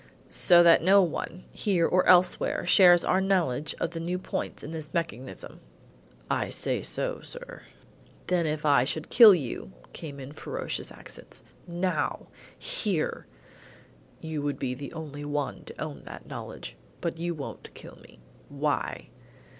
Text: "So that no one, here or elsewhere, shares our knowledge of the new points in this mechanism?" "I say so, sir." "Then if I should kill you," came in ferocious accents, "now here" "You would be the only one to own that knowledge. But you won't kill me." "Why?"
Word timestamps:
"So 0.31 0.63
that 0.63 0.81
no 0.81 1.03
one, 1.03 1.43
here 1.51 1.85
or 1.85 2.03
elsewhere, 2.07 2.65
shares 2.65 3.05
our 3.05 3.21
knowledge 3.21 3.75
of 3.79 3.91
the 3.91 3.99
new 3.99 4.17
points 4.17 4.63
in 4.63 4.71
this 4.71 4.91
mechanism?" 4.95 5.59
"I 6.27 6.49
say 6.49 6.81
so, 6.81 7.21
sir." 7.21 7.61
"Then 8.25 8.47
if 8.47 8.65
I 8.65 8.83
should 8.83 9.11
kill 9.11 9.35
you," 9.35 9.73
came 9.93 10.19
in 10.19 10.31
ferocious 10.31 10.91
accents, 10.91 11.43
"now 11.67 12.29
here" 12.57 13.27
"You 14.31 14.41
would 14.41 14.57
be 14.57 14.73
the 14.73 14.91
only 14.93 15.23
one 15.23 15.65
to 15.65 15.79
own 15.79 16.01
that 16.05 16.25
knowledge. 16.25 16.75
But 16.99 17.19
you 17.19 17.35
won't 17.35 17.71
kill 17.75 17.97
me." 18.01 18.21
"Why?" 18.49 19.11